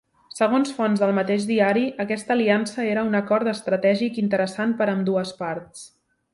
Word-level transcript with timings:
Segons 0.35 0.69
fonts 0.77 1.03
del 1.03 1.13
mateix 1.17 1.45
diari, 1.49 1.83
aquesta 2.05 2.35
aliança 2.37 2.87
era 2.95 3.05
un 3.11 3.21
acord 3.21 3.53
estratègic 3.53 4.21
interessant 4.25 4.77
per 4.81 4.91
ambdues 4.97 5.39
parts. 5.45 5.89